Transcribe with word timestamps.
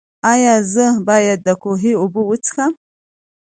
ایا 0.33 0.55
زه 0.73 0.85
باید 1.07 1.39
د 1.47 1.49
کوهي 1.61 1.93
اوبه 2.01 2.21
وڅښم؟ 2.25 2.71